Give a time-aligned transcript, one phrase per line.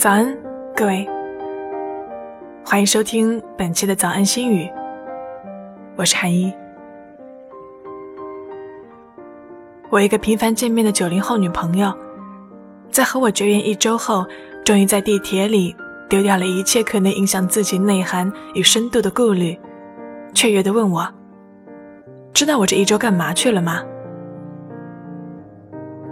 [0.00, 0.34] 早安，
[0.74, 1.06] 各位，
[2.64, 4.66] 欢迎收听本期的早安心语。
[5.94, 6.50] 我是韩一。
[9.90, 11.92] 我一个频繁见面的九零后女朋友，
[12.90, 14.24] 在和我绝缘一周后，
[14.64, 15.76] 终于在地铁里
[16.08, 19.54] 丢掉了一切可能影响自己内涵与深度的顾虑，
[20.32, 21.06] 雀跃地问我
[22.32, 23.82] ：“知道我这一周干嘛去了吗？”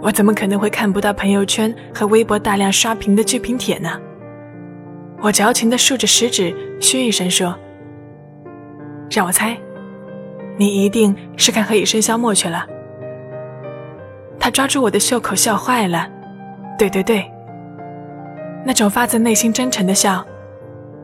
[0.01, 3.99] 我怎么可能会看不到朋友圈和微博大量刷屏的剧评帖呢？
[5.21, 7.53] 我矫情地竖着食指，嘘一声说
[9.11, 9.57] ：“让我猜，
[10.57, 12.65] 你一定是看《何以笙箫默》去了。”
[14.39, 16.07] 他抓住我的袖口笑坏了。
[16.77, 17.29] 对对对，
[18.65, 20.25] 那种发自内心真诚的笑，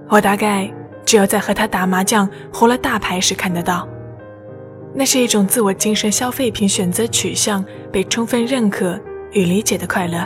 [0.08, 0.72] 我大概
[1.05, 3.86] 只有在和他打麻将胡了大牌时看得到。
[4.98, 8.98] 那是一种自我精神消费品选择取向被充分认可
[9.34, 10.25] 与理解的快乐。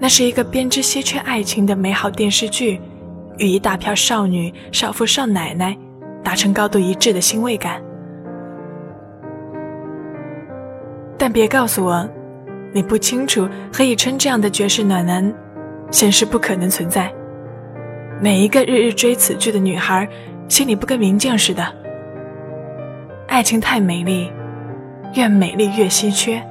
[0.00, 2.80] 那是一个编织稀缺爱情的美好电视剧，
[3.38, 5.76] 与一大票少女、少妇、少奶奶
[6.24, 7.80] 达成高度一致的欣慰感。
[11.16, 12.08] 但别告诉我，
[12.72, 15.32] 你不清楚何以琛这样的绝世暖男，
[15.92, 17.12] 现实不可能存在。
[18.20, 20.08] 每一个日日追此剧的女孩，
[20.48, 21.79] 心里不跟明镜似的。
[23.40, 24.30] 爱情太美丽，
[25.14, 26.46] 越美丽越稀缺，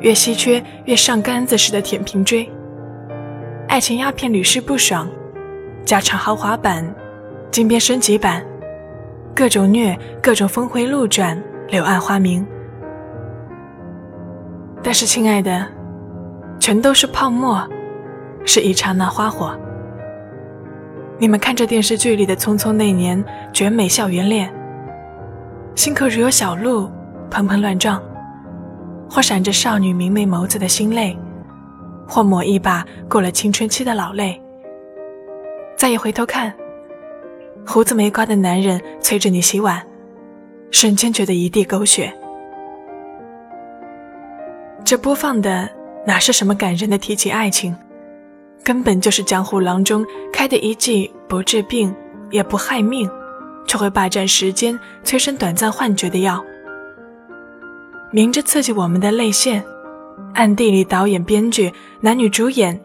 [0.00, 2.50] 越稀缺越上杆子似的舔屏追。
[3.68, 5.08] 爱情鸦片屡试不爽，
[5.84, 6.84] 加长豪华版，
[7.52, 8.44] 金边升级版，
[9.36, 12.44] 各种虐，各种峰回路转，柳暗花明。
[14.82, 15.64] 但是亲爱的，
[16.58, 17.64] 全都是泡沫，
[18.44, 19.56] 是一刹那花火。
[21.20, 24.52] 你们看这电视剧里的《匆匆那年》，绝美校园恋。
[25.74, 26.90] 心口如有小鹿，
[27.30, 28.02] 砰砰乱撞，
[29.08, 31.16] 或闪着少女明媚眸子的心泪，
[32.06, 34.40] 或抹一把过了青春期的老泪。
[35.76, 36.52] 再一回头看，
[37.66, 39.82] 胡子没刮的男人催着你洗碗，
[40.70, 42.12] 瞬间觉得一地狗血。
[44.84, 45.68] 这播放的
[46.06, 47.74] 哪是什么感人的提起爱情，
[48.62, 51.94] 根本就是江湖郎中开的一剂不治病
[52.30, 53.08] 也不害命。
[53.70, 56.44] 却会霸占时间、催生短暂幻觉的药，
[58.10, 59.64] 明着刺激我们的泪腺，
[60.34, 62.80] 暗地里导演、编剧、男女主演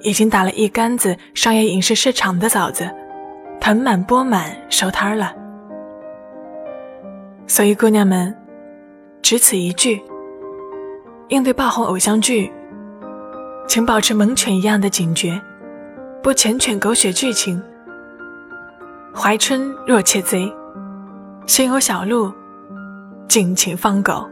[0.00, 2.90] 已经打了一竿子商业影视市场的枣子，
[3.60, 5.34] 盆满钵满收摊了。
[7.46, 8.34] 所以，姑娘们，
[9.20, 10.00] 只此一句：
[11.28, 12.50] 应对爆红偶像剧，
[13.68, 15.38] 请保持猛犬一样的警觉，
[16.22, 17.62] 不缱绻狗血剧情。
[19.18, 20.52] 怀春若窃贼，
[21.46, 22.30] 心有小鹿，
[23.26, 24.28] 尽情放狗。